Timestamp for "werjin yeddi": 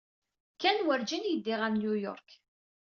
0.87-1.53